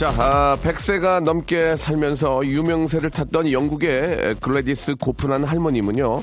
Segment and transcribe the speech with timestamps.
[0.00, 6.22] 자, 아, 100세가 넘게 살면서 유명세를 탔던 영국의 글래디스 고픈한 할머님은요,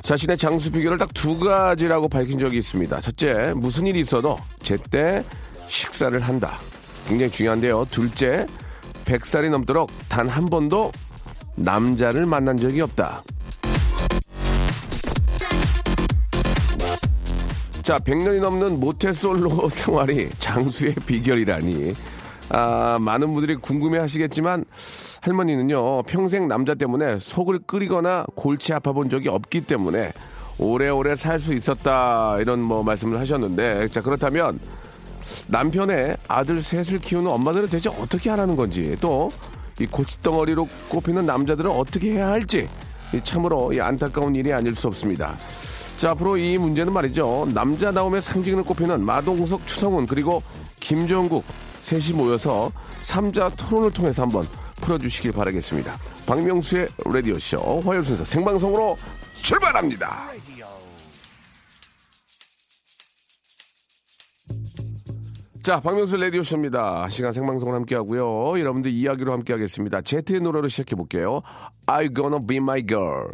[0.00, 2.98] 자신의 장수 비결을 딱 두 가지라고 밝힌 적이 있습니다.
[3.02, 5.22] 첫째, 무슨 일이 있어도 제때
[5.66, 6.58] 식사를 한다.
[7.06, 7.86] 굉장히 중요한데요.
[7.90, 8.46] 둘째,
[9.04, 10.90] 100살이 넘도록 단 한 번도
[11.54, 13.22] 남자를 만난 적이 없다.
[17.82, 21.92] 자, 100년이 넘는 모태솔로 생활이 장수의 비결이라니.
[22.50, 24.64] 아, 많은 분들이 궁금해 하시겠지만
[25.20, 30.12] 할머니는요, 평생 남자 때문에 속을 끓이거나 골치 아파 본 적이 없기 때문에
[30.58, 32.38] 오래오래 살 수 있었다.
[32.40, 34.58] 이런 뭐 말씀을 하셨는데, 자, 그렇다면
[35.48, 39.28] 남편의 아들 셋을 키우는 엄마들은 대체 어떻게 하라는 건지, 또
[39.80, 42.68] 이 고치덩어리로 꼽히는 남자들은 어떻게 해야 할지,
[43.14, 45.36] 이 참으로 이 안타까운 일이 아닐 수 없습니다.
[45.96, 47.48] 자, 앞으로 이 문제는 말이죠.
[47.54, 50.42] 남자다움의 상징을 꼽히는 마동석, 추성훈, 그리고
[50.80, 51.44] 김종국
[51.82, 54.46] 셋이 모여서 삼자 토론을 통해서 한번
[54.80, 55.96] 풀어주시길 바라겠습니다.
[56.26, 58.96] 박명수의 라디오쇼 화요일 순서 생방송으로
[59.36, 60.32] 출발합니다.
[65.62, 67.10] 자, 박명수 라디오쇼입니다.
[67.10, 68.58] 시간 생방송을 함께하고요.
[68.58, 70.00] 여러분들 이야기로 함께하겠습니다.
[70.00, 71.42] 제트의 노래로 시작해볼게요.
[71.86, 73.26] I gonna be my girl.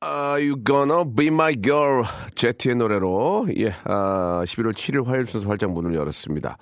[0.00, 2.04] Are you gonna be my girl?
[2.36, 6.56] 제티의 노래로, 예, 아, 11월 7일 화요일 순서 활짝 문을 열었습니다.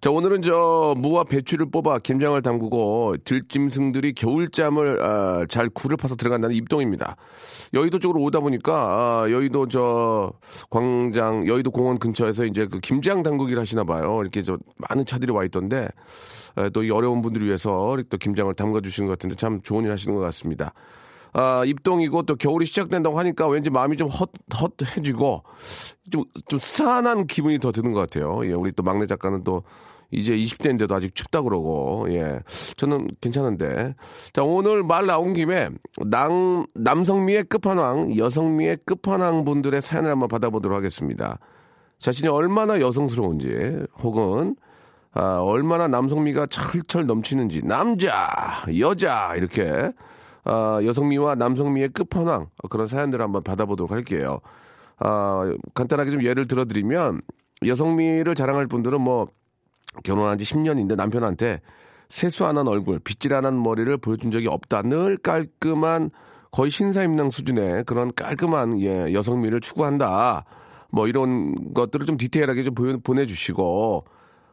[0.00, 6.56] 자, 오늘은 저 무와 배추를 뽑아 김장을 담그고 들짐승들이 겨울잠을 아, 잘 굴을 파서 들어간다는
[6.56, 7.14] 입동입니다.
[7.72, 10.32] 여의도 쪽으로 오다 보니까 아, 여의도 저
[10.68, 14.18] 광장, 여의도 공원 근처에서 이제 그 김장 담그기를 하시나 봐요.
[14.22, 15.88] 이렇게 저 많은 차들이 와 있던데
[16.56, 20.16] 아, 또이 어려운 분들을 위해서 또 김장을 담가 주시는 것 같은데 참 좋은 일 하시는
[20.16, 20.74] 것 같습니다.
[21.38, 25.42] 아, 입동이고 또 겨울이 시작된다고 하니까 왠지 마음이 좀 헛, 헛해지고
[26.10, 28.40] 좀, 좀 스산한 기분이 더 드는 것 같아요.
[28.46, 29.62] 예, 우리 또 막내 작가는 또
[30.10, 32.40] 이제 20대인데도 아직 춥다 그러고, 예.
[32.76, 33.94] 저는 괜찮은데.
[34.32, 35.68] 자, 오늘 말 나온 김에
[36.06, 41.38] 남, 남성미의 끝판왕, 여성미의 끝판왕 분들의 사연을 한번 받아보도록 하겠습니다.
[41.98, 44.56] 자신이 얼마나 여성스러운지, 혹은
[45.12, 49.92] 아, 얼마나 남성미가 철철 넘치는지, 남자, 여자, 이렇게
[50.46, 54.40] 어, 여성미와 남성미의 끝판왕 그런 사연들을 한번 받아보도록 할게요.
[55.00, 55.42] 어,
[55.74, 57.20] 간단하게 좀 예를 들어드리면
[57.66, 59.26] 여성미를 자랑할 분들은 뭐
[60.04, 61.60] 결혼한 지 10년인데 남편한테
[62.08, 64.82] 세수 안 한 얼굴, 빗질 안 한 머리를 보여준 적이 없다.
[64.82, 66.10] 늘 깔끔한
[66.52, 70.44] 거의 신사임당 수준의 그런 깔끔한 예, 여성미를 추구한다.
[70.92, 74.04] 뭐 이런 것들을 좀 디테일하게 좀 보내주시고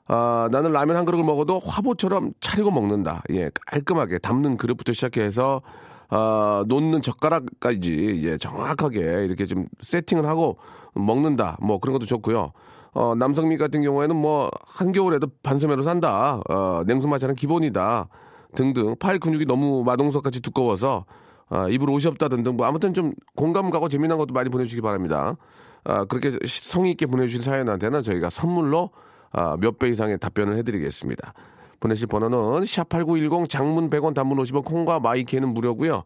[0.08, 3.24] 아, 나는 라면 한 그릇을 먹어도 화보처럼 차리고 먹는다.
[3.31, 5.62] 예, 깔끔하게 담는 그릇부터 시작해서
[6.09, 10.58] 아, 놓는 젓가락까지 예, 정확하게 이렇게 좀 세팅을 하고
[10.94, 11.58] 먹는다.
[11.62, 12.52] 뭐 그런 것도 좋고요.
[12.94, 16.42] 어, 남성미 같은 경우에는 뭐 한겨울에도 반소매로 산다.
[16.50, 18.08] 어, 냉수 마찰은 기본이다.
[18.56, 18.96] 등등.
[19.00, 21.06] 팔 근육이 너무 마동석 같이 두꺼워서
[21.50, 22.56] 아, 입을 옷이 없다 등등.
[22.56, 25.38] 뭐 아무튼 좀 공감 가고 재미난 것도 많이 보내주시기 바랍니다.
[25.86, 28.92] 아, 그렇게 성의 있게 보내주신 사연한테는 저희가 선물로
[29.33, 31.33] 아, 몇 배 이상의 답변을 해드리겠습니다.
[31.79, 36.03] 보내실 번호는 샵8910 장문 100원 단문 50원 콩과 My K는 무료고요.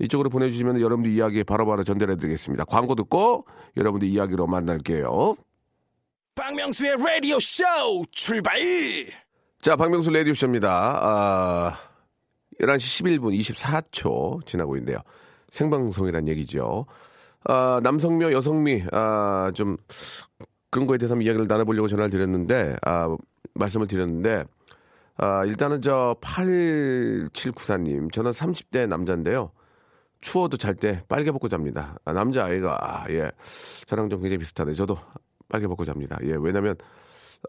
[0.00, 2.64] 이쪽으로 보내주시면 여러분들 이야기 바로 바로 전달해드리겠습니다.
[2.64, 5.36] 광고 듣고 여러분들 이야기로 만날게요.
[6.34, 7.62] 박명수의 라디오 쇼
[8.10, 8.58] 출발!
[9.60, 10.68] 자, 박명수 라디오 쇼입니다.
[11.00, 11.72] 아,
[12.60, 14.98] 11시 11분 24초 지나고 있는데요.
[15.50, 16.86] 생방송이란 얘기죠.
[17.44, 19.76] 아, 남성미, 여성미, 아, 좀
[20.74, 23.16] 그런 거에 대해서 이야기를 나눠보려고 전화를 드렸는데, 아,
[23.54, 24.44] 말씀을 드렸는데,
[25.16, 29.52] 아, 일단은 저 8794님, 저는 30대 남자인데요.
[30.20, 31.94] 추워도 잘 때 빨개 벗고 잡니다.
[32.04, 33.30] 아, 남자아이가, 아, 예.
[33.86, 34.74] 저랑 좀 굉장히 비슷하네.
[34.74, 34.98] 저도
[35.48, 36.18] 빨개 벗고 잡니다.
[36.24, 36.74] 예, 왜냐면,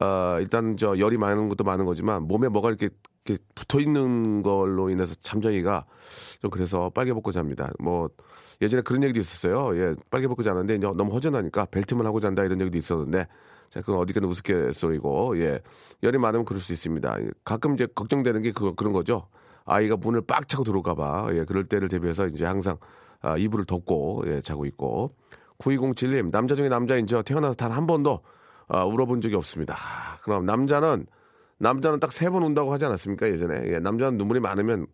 [0.01, 2.89] 아, 일단 저 열이 많은 것도 많은 거지만 몸에 뭐가 이렇게,
[3.25, 5.87] 이렇게 붙어 있는 걸로 인해서 잠자기가
[6.43, 7.71] 좀 그래서 빨개 벗고 잡니다.
[7.79, 8.07] 뭐,
[8.61, 9.77] 예전에 그런 얘기도 있었어요.
[9.77, 13.27] 예, 빨개 벗고 자는데 이제 너무 허전하니까 벨트만 하고 잔다 이런 얘기도 있었는데
[13.69, 15.59] 자, 그건 어디까지 우스갯소리고, 예.
[16.03, 17.17] 열이 많으면 그럴 수 있습니다.
[17.43, 19.27] 가끔 이제 걱정되는 게 그, 그런 거죠.
[19.65, 21.43] 아이가 문을 빡 차고 들어올까봐, 예.
[21.43, 22.77] 그럴 때를 대비해서 이제 항상,
[23.21, 25.11] 아, 이불을 덮고, 예, 자고 있고.
[25.57, 28.21] 9207님, 남자 중에 남자인 저 태어나서 단 한 번도
[28.67, 29.75] 아, 울어본 적이 없습니다.
[29.75, 31.07] 아, 그럼 남자는
[31.57, 33.61] 남자는 딱 세 번 운다고 하지 않았습니까 예전에?
[33.65, 34.87] 예, 남자는 눈물이 많으면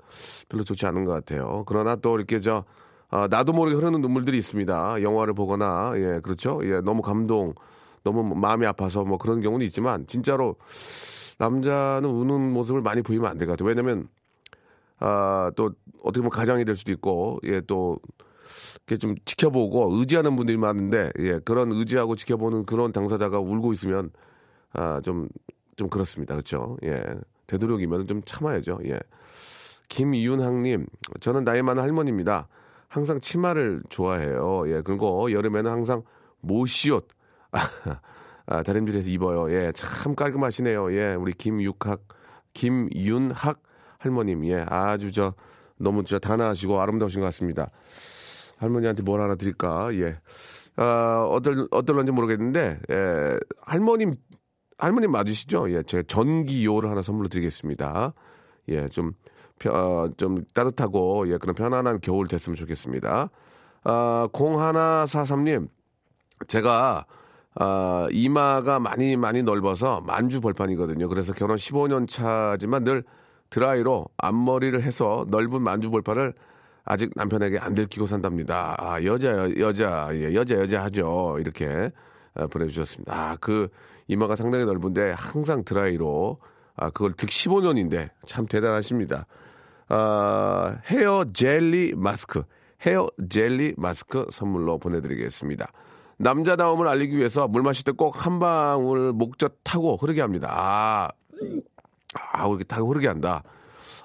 [0.49, 1.63] 별로 좋지 않은 것 같아요.
[1.67, 2.63] 그러나 또 이렇게 저
[3.11, 5.01] 아, 나도 모르게 흐르는 눈물들이 있습니다.
[5.03, 6.61] 영화를 보거나 예 그렇죠.
[6.65, 7.53] 예 너무 감동,
[8.03, 10.55] 너무 마음이 아파서 뭐 그런 경우는 있지만 진짜로
[11.39, 13.67] 남자는 우는 모습을 많이 보이면 안 될 것 같아요.
[13.69, 14.07] 왜냐면
[14.99, 15.71] 아, 또
[16.03, 17.99] 어떻게 보면 가장이 될 수도 있고 예또
[18.87, 24.11] 이렇게 좀 지켜보고 의지하는 분들이 많은데 예 그런 의지하고 지켜보는 그런 당사자가 울고 있으면
[24.73, 25.29] 아좀좀
[25.77, 26.35] 좀 그렇습니다.
[26.35, 26.77] 그렇죠?
[26.83, 27.03] 예.
[27.47, 28.79] 되도록이면 좀 참아야죠.
[28.85, 28.99] 예.
[29.89, 30.87] 김이윤항님,
[31.19, 32.47] 저는 나이 많은 할머니입니다.
[32.91, 34.63] 항상 치마를 좋아해요.
[34.67, 34.81] 예.
[34.81, 36.03] 그리고 여름에는 항상
[36.41, 37.07] 모시옷,
[38.45, 39.49] 아, 다림질해서 입어요.
[39.53, 39.71] 예.
[39.71, 40.93] 참 깔끔하시네요.
[40.93, 41.13] 예.
[41.13, 42.01] 우리 김육학,
[42.53, 43.63] 김윤학
[43.97, 44.65] 할머님, 예.
[44.67, 45.33] 아주 저,
[45.77, 47.71] 너무 저 단아하시고 아름다우신 것 같습니다.
[48.57, 49.95] 할머니한테 뭘 하나 드릴까?
[49.95, 50.19] 예.
[50.75, 53.39] 아, 어떨, 어떨런지 모르겠는데, 예.
[53.61, 54.15] 할머님
[54.77, 55.71] 할머님 맞으시죠?
[55.71, 58.13] 예, 제가 전기요를 하나 선물로 드리겠습니다.
[58.67, 59.13] 예, 좀,
[59.69, 63.29] 어, 좀 따뜻하고, 예, 그런 편안한 겨울 됐으면 좋겠습니다.
[63.83, 65.67] 아, 0143님,
[66.47, 67.05] 제가,
[67.55, 71.09] 아, 이마가 많이, 많이 넓어서 만주 벌판이거든요.
[71.09, 73.03] 그래서 결혼 15년 차지만 늘
[73.49, 76.33] 드라이로 앞머리를 해서 넓은 만주 벌판을
[76.85, 78.75] 아직 남편에게 안 들키고 산답니다.
[78.79, 81.37] 아, 여자, 여자, 예, 여자, 여자 하죠.
[81.39, 81.91] 이렇게
[82.33, 83.13] 아, 보내주셨습니다.
[83.13, 83.69] 아, 그,
[84.11, 86.37] 이마가 상당히 넓은데 항상 드라이로
[86.75, 89.25] 아 그걸 득 15년인데 참 대단하십니다.
[89.93, 92.43] 아 헤어 젤리 마스크
[92.85, 95.71] 헤어 젤리 마스크 선물로 보내드리겠습니다.
[96.17, 100.49] 남자다움을 알리기 위해서 물 마실 때 꼭 한 방울 목젖 타고 흐르게 합니다.
[100.51, 101.09] 아,
[102.33, 103.43] 아 이렇게 타고 흐르게 한다.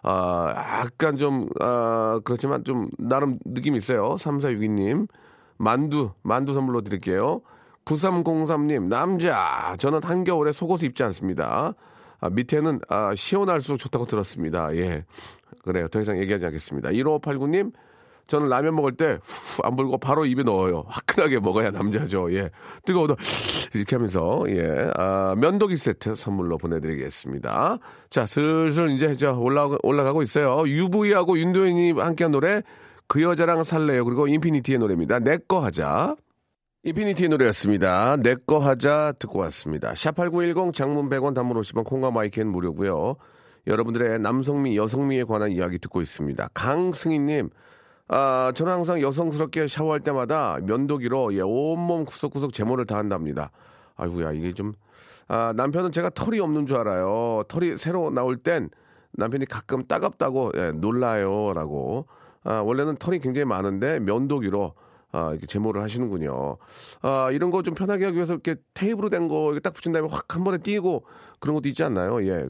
[0.02, 4.14] 아, 약간 좀, 아, 그렇지만 좀, 나름 느낌이 있어요.
[4.16, 5.08] 3462님.
[5.58, 7.40] 만두, 만두 선물로 드릴게요.
[7.86, 9.74] 9303님, 남자.
[9.78, 11.74] 저는 한겨울에 속옷을 입지 않습니다.
[12.20, 14.74] 아, 밑에는 아, 시원할수록 좋다고 들었습니다.
[14.76, 15.04] 예.
[15.64, 15.88] 그래요.
[15.88, 16.90] 더 이상 얘기하지 않겠습니다.
[16.90, 17.72] 1589님,
[18.26, 19.18] 저는 라면 먹을 때
[19.62, 20.84] 안 불고 바로 입에 넣어요.
[20.88, 22.32] 화끈하게 먹어야 남자죠.
[22.34, 22.50] 예.
[22.84, 23.16] 뜨거워도
[23.74, 24.90] 이렇게 하면서 예.
[24.96, 27.78] 아, 면도기 세트 선물로 보내드리겠습니다.
[28.10, 30.64] 자, 슬슬 이제 저 올라 올라가고 있어요.
[30.66, 32.62] UV하고 윤도현이 함께한 노래
[33.08, 34.04] 그 여자랑 살래요.
[34.04, 35.20] 그리고 인피니트의 노래입니다.
[35.20, 36.16] 내 거 하자.
[36.86, 38.16] 인피니트 노래였습니다.
[38.18, 39.92] 내 거 하자 듣고 왔습니다.
[39.94, 43.16] 샵8910 장문 100원 단문 50원 콩과 My K는 무료고요.
[43.66, 46.48] 여러분들의 남성미, 여성미에 관한 이야기 듣고 있습니다.
[46.54, 47.50] 강승희님,
[48.06, 53.50] 아, 저는 항상 여성스럽게 샤워할 때마다 면도기로 예, 온몸 구석구석 제모를 다 한답니다.
[53.96, 54.72] 아이고야, 이게 좀,
[55.26, 57.42] 아, 남편은 제가 털이 없는 줄 알아요.
[57.48, 58.70] 털이 새로 나올 땐
[59.10, 61.52] 남편이 가끔 따갑다고 예, 놀라요.
[61.52, 62.06] 라고.
[62.44, 64.74] 아, 원래는 털이 굉장히 많은데 면도기로
[65.16, 66.58] 아, 이렇게 제모를 하시는군요.
[67.02, 70.26] 아, 이런 거 좀 편하게 하기 위해서 이렇게 테이프로 된 거 딱 붙인 다음에 확
[70.36, 71.04] 한 번에 띄고
[71.40, 72.22] 그런 것도 있지 않나요?
[72.26, 72.46] 예.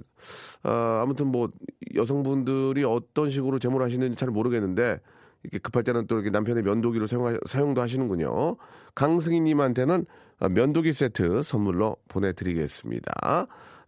[0.64, 1.48] 아, 아무튼 뭐
[1.94, 4.98] 여성분들이 어떤 식으로 제모를 하시는지 잘 모르겠는데
[5.44, 8.56] 이렇게 급할 때는 또 이렇게 남편의 면도기로 사용, 사용도 하시는군요.
[8.96, 10.06] 강승희님한테는
[10.50, 13.12] 면도기 세트 선물로 보내드리겠습니다.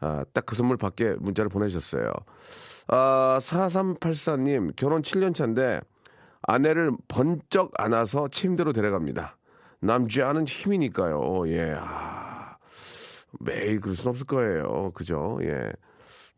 [0.01, 2.13] 아, 딱 그 선물 밖에 문자를 보내주셨어요.
[2.87, 5.81] 아, 4384님, 결혼 7년 차인데
[6.43, 9.37] 아내를 번쩍 안아서 침대로 데려갑니다.
[9.81, 11.49] 남자는 힘이니까요.
[11.49, 11.77] 예.
[11.79, 12.57] 아,
[13.41, 14.91] 매일 그럴 순 없을 거예요.
[14.93, 15.39] 그죠?
[15.43, 15.71] 예.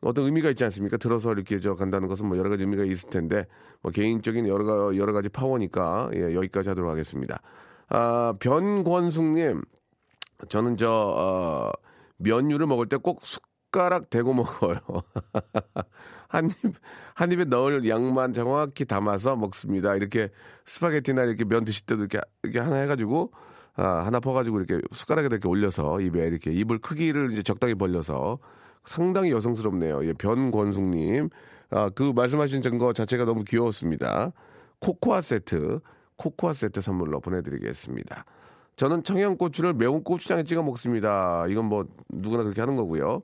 [0.02, 0.96] 어떤 의미가 있지 않습니까?
[0.96, 3.46] 들어서 이렇게 저 간다는 것은 뭐 여러 가지 의미가 있을 텐데
[3.82, 7.42] 뭐 개인적인 여러 여러 가지 파워니까 예, 여기까지 하도록 하겠습니다.
[7.88, 9.62] 아, 변권숙님,
[10.48, 11.70] 저는 저 어,
[12.16, 14.78] 면류를 먹을 때 꼭 숟 가락 대고 먹어요.
[16.28, 16.74] 한 입,
[17.14, 19.94] 한 입에 넣을 양만 정확히 담아서 먹습니다.
[19.94, 20.30] 이렇게
[20.64, 23.32] 스파게티나 이렇게 면 드실 때도 이렇게, 이렇게 하나 해가지고,
[23.74, 28.38] 아, 하나 퍼가지고 이렇게 숟가락에 이렇게 올려서 입에 이렇게 입을 크기를 이제 적당히 벌려서
[28.84, 30.04] 상당히 여성스럽네요.
[30.06, 31.30] 예, 변권숙님.
[31.70, 34.32] 아, 그 말씀하신 증거 자체가 너무 귀여웠습니다.
[34.80, 35.80] 코코아 세트,
[36.16, 38.24] 코코아 세트 선물로 보내드리겠습니다.
[38.76, 41.44] 저는 청양고추를 매운 고추장에 찍어 먹습니다.
[41.48, 43.22] 이건 뭐 누구나 그렇게 하는 거고요.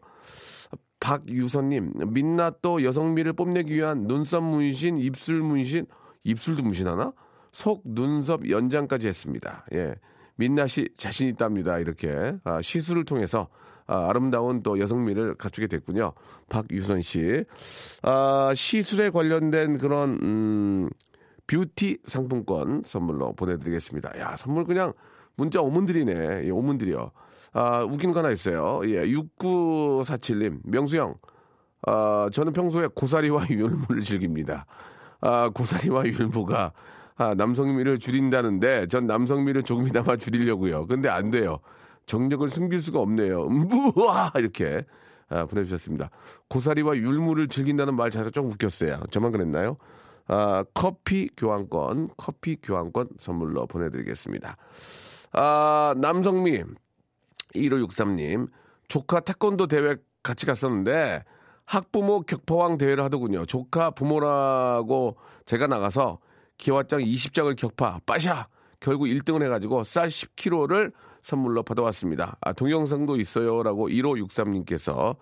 [1.07, 5.87] 박유선님, 민낯도 여성미를 뽐내기 위한 눈썹 문신, 입술 문신,
[6.25, 7.13] 입술도 문신하나?
[7.53, 9.65] 속, 눈썹 연장까지 했습니다.
[9.73, 9.95] 예.
[10.35, 11.79] 민낯이 자신 있답니다.
[11.79, 12.35] 이렇게.
[12.43, 13.47] 아, 시술을 통해서
[13.87, 16.13] 아, 아름다운 또 여성미를 갖추게 됐군요.
[16.49, 17.45] 박유선 씨.
[18.03, 20.91] 아, 시술에 관련된 그런, 음,
[21.47, 24.19] 뷰티 상품권 선물로 보내드리겠습니다.
[24.19, 24.93] 야, 선물 그냥
[25.37, 26.45] 문자 오문들이네.
[26.45, 27.11] 예, 오문들이요.
[27.53, 28.81] 아, 웃긴 거 하나 있어요.
[28.85, 31.15] 예, 6947님, 명수형.
[31.87, 34.67] 아, 저는 평소에 고사리와 율무를 즐깁니다.
[35.21, 36.73] 아, 고사리와 율무가
[37.17, 40.87] 아, 남성미를 줄인다는데 전 남성미를 조금이나마 줄이려고요.
[40.87, 41.61] 근데 안 돼요.
[42.07, 43.47] 정력을 숨길 수가 없네요.
[43.49, 44.85] 음부와 이렇게
[45.29, 46.11] 아, 보내주셨습니다.
[46.49, 49.01] 고사리와 율무를 즐긴다는 말 자체가 좀 웃겼어요.
[49.11, 49.77] 저만 그랬나요?
[50.29, 54.57] 아, 커피 교환권, 커피 교환권 선물로 보내드리겠습니다.
[55.37, 56.63] 아, 남성미
[57.55, 58.49] 1563님
[58.89, 61.25] 조카 태권도 대회 같이 갔었는데
[61.67, 63.45] 학부모 격파왕 대회를 하더군요.
[63.45, 66.19] 조카 부모라고 제가 나가서
[66.57, 68.49] 기와장 20장을 격파 빠샤
[68.81, 72.39] 결국 1등을 해가지고 쌀 10kg를 선물로 받아왔습니다.
[72.41, 75.17] 아, 동영상도 있어요 라고 1563님께서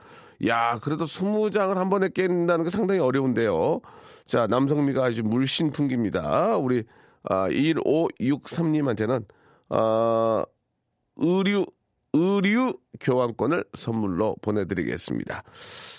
[0.47, 3.81] 야 그래도 20장을 한 번에 깬다는 게 상당히 어려운데요.
[4.27, 6.57] 자 남성미가 아주 물씬 풍깁니다.
[6.57, 6.85] 우리
[7.25, 9.25] 아, 1563님한테는
[9.75, 10.45] 아,
[11.17, 11.67] 의류
[12.13, 15.43] 의류 교환권을 선물로 보내드리겠습니다.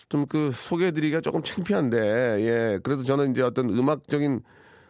[0.08, 1.98] 좀 그 소개해드리기가 조금 창피한데,
[2.40, 2.80] 예.
[2.84, 4.42] 그래도 저는 이제 어떤 음악적인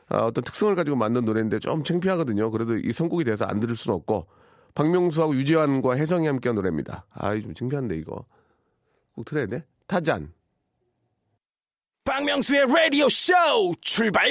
[0.10, 2.52] 아, 어떤 특성을 가지고 만든 노래인데 좀 창피하거든요.
[2.52, 4.28] 그래도 이 선곡이 돼서 안 들을 수는 없고,
[4.76, 7.06] 박명수하고 유재환과 혜성이 함께한 노래입니다.
[7.12, 8.26] 아, 좀 창피한데, 이거.
[9.16, 9.66] 꼭 틀어야 돼?
[9.88, 10.32] 타잔.
[12.06, 13.34] 박명수의 라디오 쇼
[13.82, 14.30] 출발!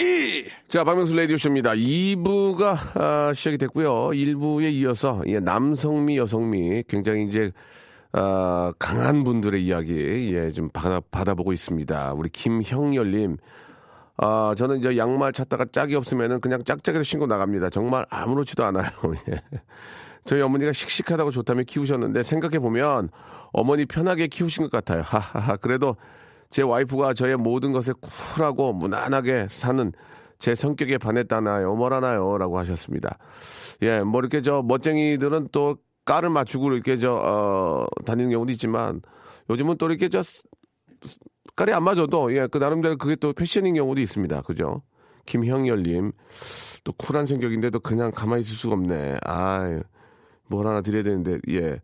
[0.68, 1.72] 자, 박명수 라디오 쇼입니다.
[1.72, 4.10] 2부가 아, 시작이 됐고요.
[4.10, 7.50] 1부에 이어서 예, 남성미, 여성미 굉장히 이제
[8.12, 12.12] 아, 강한 분들의 이야기 예, 좀 받아, 받아보고 있습니다.
[12.12, 13.38] 우리 김형열님.
[14.18, 17.70] 아, 저는 이제 양말 찾다가 짝이 없으면은 그냥 짝짝이를 신고 나갑니다.
[17.70, 18.86] 정말 아무렇지도 않아요.
[19.30, 19.40] 예.
[20.24, 23.08] 저희 어머니가 씩씩하다고 좋다며 키우셨는데 생각해 보면
[23.52, 25.02] 어머니 편하게 키우신 것 같아요.
[25.04, 25.56] 하하하.
[25.56, 25.96] 그래도
[26.54, 29.90] 제 와이프가 저의 모든 것에 쿨하고 무난하게 사는
[30.38, 31.74] 제 성격에 반했다나요?
[31.74, 32.38] 뭐라나요?
[32.38, 33.18] 라고 하셨습니다.
[33.82, 39.02] 예, 뭐 이렇게 저 멋쟁이들은 또 깔을 맞추고 이렇게 저, 어, 다니는 경우도 있지만
[39.50, 40.22] 요즘은 또 이렇게 저
[41.56, 44.42] 깔이 안 맞아도 예, 그 나름대로 그게 또 패션인 경우도 있습니다.
[44.42, 44.82] 그죠?
[45.26, 46.12] 김형열님.
[46.84, 49.16] 또 쿨한 성격인데도 그냥 가만히 있을 수가 없네.
[49.24, 49.80] 아,
[50.46, 51.80] 뭘 하나 드려야 되는데, 예.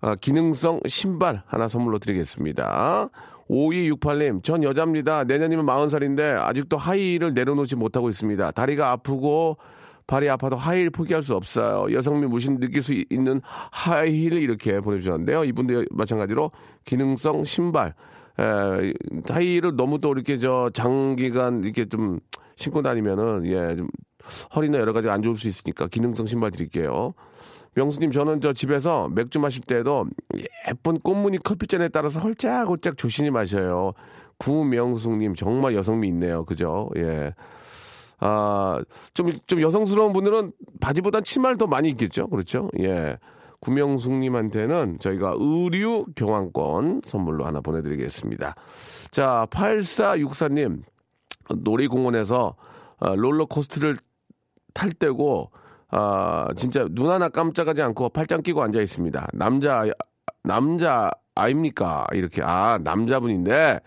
[0.00, 3.10] 아, 기능성 신발 하나 선물로 드리겠습니다.
[3.50, 5.24] 5268님, 전 여자입니다.
[5.24, 8.52] 내년이면 40살인데 아직도 하이힐을 내려놓지 못하고 있습니다.
[8.52, 9.58] 다리가 아프고
[10.06, 11.92] 발이 아파도 하이힐 포기할 수 없어요.
[11.92, 15.44] 여성미 무신 느낄 수 있는 하이힐을 이렇게 보내주셨는데요.
[15.44, 16.50] 이분도 마찬가지로
[16.84, 17.94] 기능성 신발.
[18.38, 18.92] 에,
[19.28, 22.20] 하이힐을 너무 또 이렇게 저 장기간 이렇게 좀
[22.56, 23.88] 신고 다니면은 예, 좀
[24.54, 27.14] 허리나 여러 가지 안 좋을 수 있으니까 기능성 신발 드릴게요.
[27.74, 30.06] 명수님, 저는 저 집에서 맥주 마실 때도
[30.68, 33.92] 예쁜 꽃무늬 커피잔에 따라서 헐짝헐짝 조심히 마셔요.
[34.38, 36.44] 구명숙님, 정말 여성미 있네요.
[36.44, 36.88] 그죠?
[36.96, 37.34] 예.
[38.18, 38.82] 아,
[39.14, 42.28] 좀, 좀 여성스러운 분들은 바지보단 치마를 더 많이 입겠죠?
[42.28, 42.70] 그렇죠?
[42.80, 43.18] 예.
[43.60, 48.54] 구명숙님한테는 저희가 의류 교환권 선물로 하나 보내드리겠습니다.
[49.10, 50.82] 자, 8464님,
[51.58, 52.56] 놀이공원에서
[52.98, 53.96] 아, 롤러코스터를
[54.72, 55.50] 탈 때고
[55.90, 59.28] 아, 진짜 눈 하나 깜짝하지 않고 팔짱 끼고 앉아 있습니다.
[59.32, 59.84] 남자,
[60.42, 62.06] 남자 아닙니까?
[62.12, 63.80] 이렇게, 아, 남자분인데,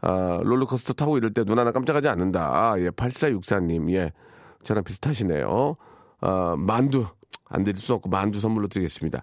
[0.00, 2.40] 아, 롤러코스터 타고 이럴 때 눈 하나 깜짝하지 않는다.
[2.42, 4.12] 아, 예, 8464님, 예,
[4.64, 5.76] 저랑 비슷하시네요.
[6.20, 7.06] 아, 만두,
[7.48, 9.22] 안 드릴 수 없고 만두 선물로 드리겠습니다.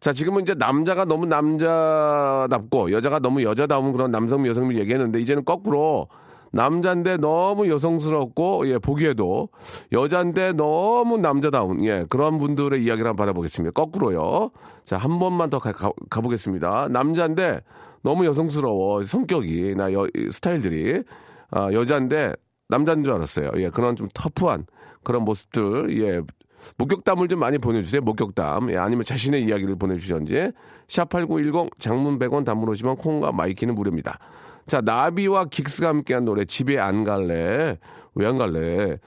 [0.00, 6.08] 자, 지금은 이제 남자가 너무 남자답고 여자가 너무 여자다운 그런 남성미 여성미 얘기했는데 이제는 거꾸로
[6.52, 9.48] 남자인데 너무 여성스럽고 예 보기에도
[9.92, 13.72] 여자인데 너무 남자다운 예 그런 분들의 이야기를 한번 받아보겠습니다.
[13.72, 14.50] 거꾸로요.
[14.84, 17.60] 자 한 번만 더 가, 가, 보겠습니다 남자인데
[18.02, 21.02] 너무 여성스러워 성격이 나 여, 스타일들이
[21.50, 22.34] 아, 여자인데
[22.68, 23.50] 남자인 줄 알았어요.
[23.56, 24.66] 예 그런 좀 터프한
[25.02, 26.22] 그런 모습들 예
[26.76, 28.02] 목격담을 좀 많이 보내주세요.
[28.02, 28.70] 목격담.
[28.72, 30.50] 예, 아니면 자신의 이야기를 보내주시던지.
[30.88, 34.18] 샵8910 장문 100원 단문 50원 콩과 My K는 무료입니다.
[34.68, 37.78] 자, 나비와 긱스가 함께한 노래 집에 안 갈래.
[38.14, 38.98] 왜 안 갈래?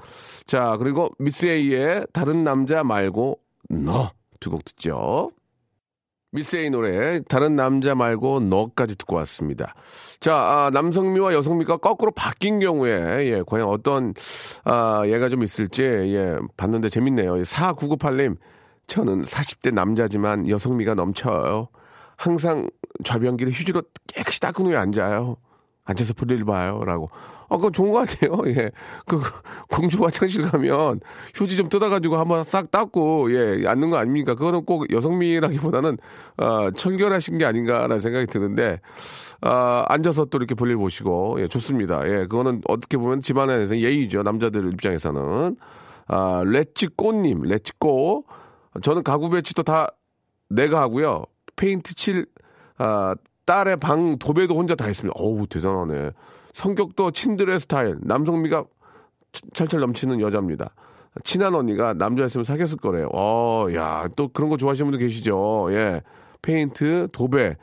[0.46, 3.39] 자, 그리고 미스 A의 다른 남자 말고
[3.70, 5.32] 너 두 곡 듣죠.
[6.32, 9.75] 미스 A 노래 다른 남자 말고 너까지 듣고 왔습니다.
[10.22, 14.13] 자, 아, 남성미와 여성미가 거꾸로 바뀐 경우에 예, 과연 어떤
[14.63, 17.34] 아, 얘가 좀 있을지 예, 봤는데 재밌네요.
[17.36, 18.38] 4998님
[18.88, 21.68] 저는 40대 남자지만 여성미가 넘쳐요.
[22.18, 22.70] 항상
[23.03, 25.36] 좌변기를 휴지로 깨끗이 닦은 후에 앉아요.
[25.85, 26.83] 앉아서 볼일 봐요.
[26.85, 27.09] 라고.
[27.51, 28.43] 아, 그거 좋은 거 아니에요?
[28.57, 28.71] 예.
[29.05, 29.21] 그,
[29.69, 31.01] 공주 화장실 가면
[31.35, 34.35] 휴지 좀 뜯어가지고 한번 싹 닦고, 예, 앉는 거 아닙니까?
[34.35, 35.97] 그거는 꼭 여성미라기보다는,
[36.38, 38.79] 어, 청결하신 게 아닌가라는 생각이 드는데,
[39.41, 42.07] 아, 앉아서 또 이렇게 볼일 보시고, 예, 좋습니다.
[42.07, 44.23] 예, 그거는 어떻게 보면 집안에서 예의죠.
[44.23, 45.57] 남자들 입장에서는.
[46.07, 48.24] 아, Let's go님, Let's go.
[48.81, 49.88] 저는 가구 배치도 다
[50.50, 51.25] 내가 하고요.
[51.57, 52.27] 페인트 칠,
[52.77, 53.13] 아,
[53.51, 55.13] 딸의 방 도배도 혼자 다 했습니다.
[55.20, 56.12] 어우, 대단하네.
[56.53, 58.63] 성격도 친드레 스타일, 남성미가
[59.53, 60.74] 철철 넘치는 여자입니다.
[61.25, 63.10] 친한 언니가 남자였으면 사귀었을 거래요.
[63.13, 65.67] 어, 야, 또 그런 거 좋아하시는 분들 계시죠.
[65.72, 66.01] 예.
[66.41, 67.58] 페인트, 도배.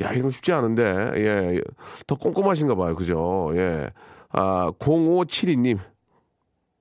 [0.00, 0.82] 야, 거 쉽지 않은데.
[1.16, 1.60] 예.
[2.06, 2.96] 더 꼼꼼하신가 봐요.
[2.96, 3.50] 그죠?
[3.56, 3.90] 예.
[4.30, 5.78] 아, 0572님.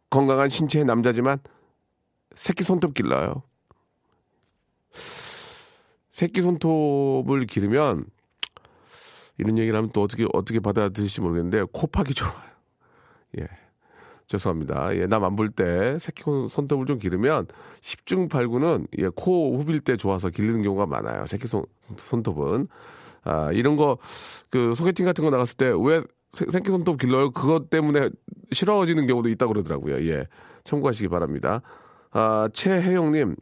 [0.10, 1.40] 건강한 신체의 남자지만
[2.36, 3.44] 새끼 손톱 길러요.
[6.10, 8.15] 새끼 손톱을 기르면
[9.38, 12.34] 이런 얘기를 하면 또 어떻게 어떻게 받아들일지 모르겠는데 코팍이 좋아요.
[13.40, 13.48] 예.
[14.28, 14.96] 죄송합니다.
[14.98, 17.46] 예, 남 안 볼 때 새끼 손톱을 좀 기르면
[17.82, 21.26] 10중 8구는 예, 코 후빌 때 좋아서 기르는 경우가 많아요.
[21.28, 21.64] 새끼 손,
[21.98, 22.68] 손톱은.
[23.24, 23.98] 아, 이런 거,
[24.50, 26.02] 그 소개팅 같은 거 나갔을 때 왜
[26.34, 27.32] 새끼 손톱 길러요?
[27.32, 28.10] 그것 때문에
[28.52, 30.04] 싫어지는 경우도 있다고 그러더라고요.
[30.10, 30.28] 예.
[30.64, 31.62] 참고하시기 바랍니다.
[32.12, 33.36] 아, 최혜영님,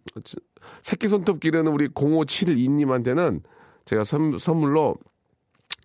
[0.81, 3.41] 새끼 손톱 기르는 우리 0572님한테는
[3.85, 4.95] 제가 선, 선물로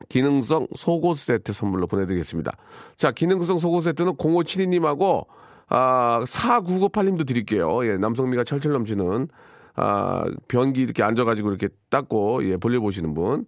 [0.08, 2.52] 기능성 속옷 세트 선물로 보내드리겠습니다.
[2.96, 5.26] 자, 기능성 속옷 세트는 0572님하고,
[5.68, 7.84] 아, 4998님도 드릴게요.
[7.86, 9.28] 예, 남성미가 철철 넘치는,
[9.74, 13.46] 아, 변기 이렇게 앉아가지고 이렇게 닦고, 예, 볼려보시는 분.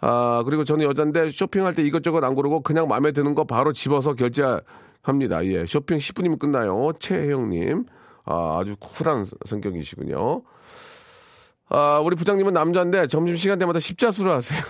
[0.00, 4.14] 아, 그리고 저는 여잔데 쇼핑할 때 이것저것 안 고르고 그냥 마음에 드는 거 바로 집어서
[4.14, 5.44] 결제합니다.
[5.46, 6.92] 예, 쇼핑 10분이면 끝나요.
[6.98, 7.86] 최혜영님.
[8.26, 10.42] 아, 아주 쿨한 성격이시군요.
[11.68, 14.60] 아, 우리 부장님은 남자인데 점심시간 때마다 십자수를 하세요.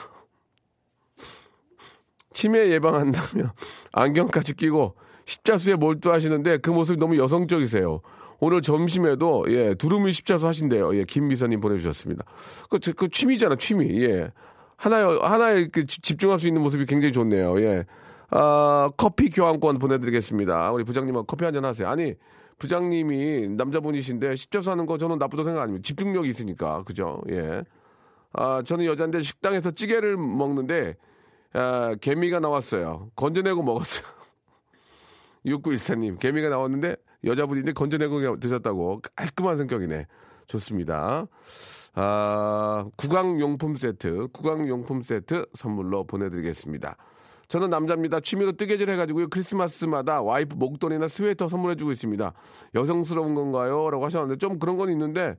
[2.37, 3.55] 치매 예방한다며
[3.93, 8.03] 안경까지 끼고 십자수에 몰두하시는데 그 모습이 너무 여성적이세요.
[8.41, 10.95] 오늘 점심에도 예 두루미 십자수 하신대요.
[10.99, 12.25] 예 김미선님 보내주셨습니다.
[12.69, 14.03] 그, 그 취미잖아 취미.
[14.05, 14.31] 예
[14.77, 17.59] 하나에 하나에 그 집중할 수 있는 모습이 굉장히 좋네요.
[17.63, 17.87] 예.
[18.29, 20.73] 아 커피 교환권 보내드리겠습니다.
[20.73, 21.89] 우리 부장님하고 커피 한 잔 하세요.
[21.89, 22.17] 아니
[22.59, 25.83] 부장님이 남자분이신데 십자수 하는 거 저는 나쁘다 생각 아닙니다.
[25.87, 27.23] 집중력이 있으니까 그죠?
[27.31, 27.63] 예.
[28.35, 30.97] 아 저는 여자인데 식당에서 찌개를 먹는데
[31.53, 33.11] 아, 개미가 나왔어요.
[33.17, 34.07] 건져내고 먹었어요.
[35.47, 40.07] 6914님, 개미가 나왔는데 여자분인데 건져내고 드셨다고 깔끔한 성격이네.
[40.47, 41.27] 좋습니다.
[41.95, 46.97] 아, 구강용품 세트, 구강용품 세트 선물로 보내드리겠습니다.
[47.49, 48.21] 저는 남자입니다.
[48.21, 49.29] 취미로 뜨개질 해가지고요.
[49.29, 52.33] 크리스마스마다 와이프 목도리나 스웨터 선물해주고 있습니다.
[52.75, 53.89] 여성스러운 건가요?
[53.91, 55.37] 라고 하셨는데 좀 그런 건 있는데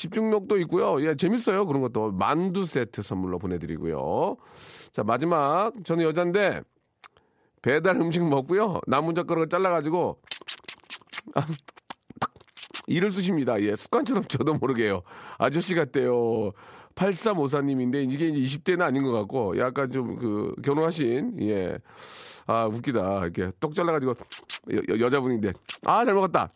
[0.00, 1.02] 집중력도 있고요.
[1.06, 1.66] 예, 재밌어요.
[1.66, 2.12] 그런 것도.
[2.12, 4.36] 만두 세트 선물로 보내드리고요.
[4.92, 5.72] 자, 마지막.
[5.84, 6.62] 저는 여잔데
[7.60, 8.80] 배달 음식 먹고요.
[8.86, 10.18] 남은 젓가락을 잘라가지고
[12.86, 13.60] 이를 쑤십니다.
[13.60, 15.02] 예, 습관처럼 저도 모르게요.
[15.36, 16.52] 아저씨 같대요.
[16.94, 21.78] 8354님인데 이게 이제 20대는 아닌 것 같고 약간 좀 그 결혼하신 예.
[22.46, 23.20] 아, 웃기다.
[23.24, 24.14] 이렇게 똑 잘라 가지고
[24.72, 25.52] 여, 여자분인데
[25.84, 26.48] 아, 잘 먹었다.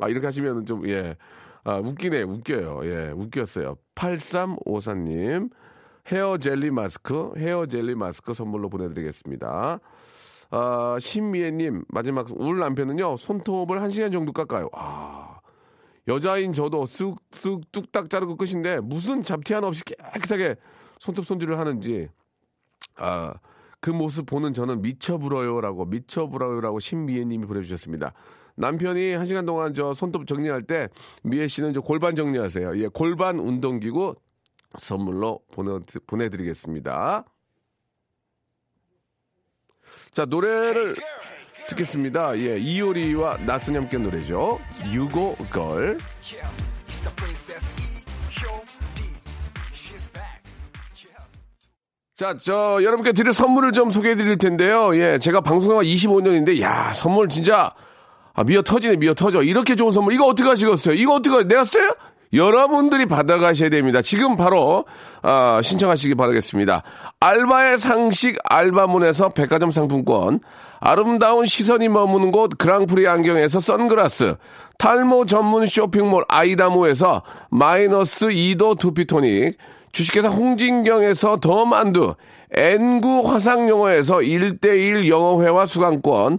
[0.00, 1.16] 아, 이렇게 하시면 좀 예.
[1.64, 2.22] 아, 웃기네.
[2.22, 2.80] 웃겨요.
[2.84, 3.76] 예, 웃겼어요.
[3.94, 5.50] 8354님.
[6.10, 9.80] 헤어 젤리 마스크, 헤어 젤리 마스크 선물로 보내드리겠습니다.
[10.50, 14.70] 아, 신미애님, 마지막, 울 남편은요, 손톱을 한 시간 정도 깎아요.
[14.72, 15.40] 아,
[16.06, 20.56] 여자인 저도 쓱쓱 뚝딱 자르고 끝인데, 무슨 잡티 하나 없이 깨끗하게
[20.98, 22.08] 손톱 손질을 하는지,
[22.96, 23.34] 아,
[23.80, 28.14] 그 모습 보는 저는 미쳐 불어요라고, 미쳐 불어요라고 신미애님이 보내주셨습니다.
[28.58, 30.88] 남편이 한 시간 동안 저 손톱 정리할 때,
[31.22, 32.78] 미애 씨는 저 골반 정리하세요.
[32.78, 34.16] 예, 골반 운동기구
[34.78, 37.24] 선물로 보내, 보내드리겠습니다.
[40.10, 40.96] 자, 노래를
[41.68, 42.36] 듣겠습니다.
[42.38, 44.58] 예, 이효리와 나순함께 노래죠.
[44.92, 45.98] 유고걸.
[52.16, 54.96] 자, 저, 여러분께 드릴 선물을 좀 소개해 드릴 텐데요.
[54.96, 57.72] 예, 제가 방송한 25년인데, 야, 선물 진짜,
[58.38, 59.42] 아, 미어 터지네, 미어 터져.
[59.42, 60.94] 이렇게 좋은 선물, 이거 어떻게 하시겠어요?
[60.94, 61.90] 이거 어떻게, 내가 써요?
[62.32, 64.00] 여러분들이 받아가셔야 됩니다.
[64.00, 64.84] 지금 바로
[65.22, 66.84] 아, 신청하시기 바라겠습니다.
[67.18, 70.38] 알바의 상식 알바문에서 백화점 상품권,
[70.78, 74.36] 아름다운 시선이 머무는 곳 그랑프리 안경에서 선글라스,
[74.78, 79.58] 탈모 전문 쇼핑몰 아이다모에서 마이너스 2도 두피토닉,
[79.90, 82.14] 주식회사 홍진경에서 더 만두,
[82.54, 86.38] N구 화상영어에서 1대1 영어회화 수강권,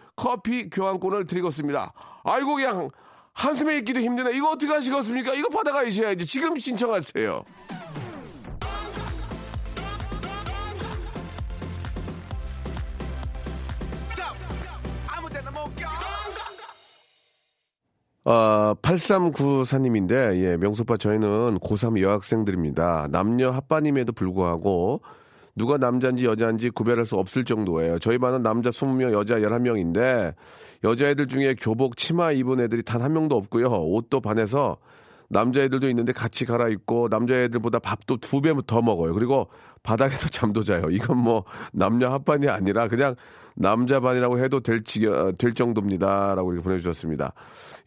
[0.15, 1.93] 커피 교환권을 드리고 있습니다.
[2.23, 2.89] 아이고 그냥
[3.33, 4.35] 한숨에 있기도 힘드네.
[4.35, 5.33] 이거 어떻게 하시겠습니까?
[5.33, 6.25] 이거 받아가셔야지.
[6.25, 7.43] 지금 신청하세요.
[18.23, 23.07] 어, 8394님인데, 예, 명수빠 저희는 고3 여학생들입니다.
[23.09, 25.01] 남녀 합반임에도 불구하고,
[25.61, 27.99] 누가 남자인지 여자인지 구별할 수 없을 정도예요.
[27.99, 30.33] 저희 반은 남자 20명, 여자 11명인데,
[30.83, 33.67] 여자애들 중에 교복 치마 입은 애들이 단 한 명도 없고요.
[33.67, 34.77] 옷도 반해서
[35.29, 39.13] 남자애들도 있는데 같이 갈아입고, 남자애들보다 밥도 두 배 더 먹어요.
[39.13, 39.49] 그리고
[39.83, 40.87] 바닥에서 잠도 자요.
[40.89, 41.43] 이건 뭐,
[41.73, 43.13] 남녀 합반이 아니라 그냥
[43.55, 45.01] 남자 반이라고 해도 될, 지,
[45.37, 46.33] 될 정도입니다.
[46.33, 47.33] 라고 이렇게 보내주셨습니다.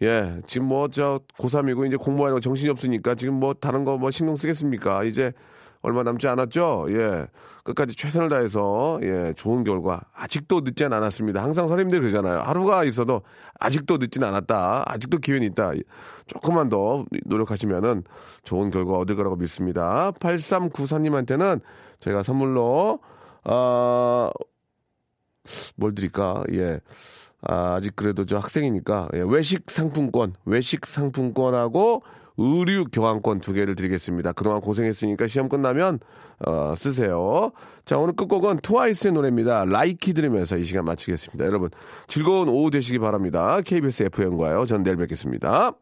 [0.03, 4.37] 예, 지금 뭐, 저, 고3이고 이제 공부하려고 정신이 없으니까 지금 뭐, 다른 거 뭐 신경
[4.37, 5.03] 쓰겠습니까?
[5.03, 5.33] 이제
[5.85, 6.87] 얼마 남지 않았죠?
[6.89, 7.27] 예.
[7.63, 10.01] 끝까지 최선을 다해서, 예, 좋은 결과.
[10.15, 11.43] 아직도 늦진 않았습니다.
[11.43, 12.41] 항상 선생님들 그러잖아요.
[12.41, 13.21] 하루가 있어도
[13.61, 14.85] 아직도 늦진 않았다.
[14.87, 15.73] 아직도 기회는 있다.
[16.27, 18.03] 조금만 더 노력하시면은
[18.45, 20.11] 좋은 결과 얻을 거라고 믿습니다.
[20.13, 21.61] 8394님한테는
[22.01, 23.01] 제가 선물로,
[23.45, 24.31] 아,
[25.77, 26.45] 뭘 드릴까?
[26.53, 26.81] 예.
[27.43, 32.03] 아, 아직 그래도 저 학생이니까 예, 외식 상품권, 외식 상품권하고
[32.37, 34.33] 의류 교환권 두 개를 드리겠습니다.
[34.33, 36.01] 그동안 고생했으니까 시험 끝나면
[36.45, 37.53] 어, 쓰세요.
[37.85, 39.65] 자, 오늘 끝곡은 트와이스의 노래입니다.
[39.67, 41.45] 라이키 들으면서 이 시간 마치겠습니다.
[41.45, 41.71] 여러분
[42.09, 43.61] 즐거운 오후 되시기 바랍니다.
[43.65, 44.67] KBS FM과요.
[44.67, 45.75] 전 내일 뵙겠습니다.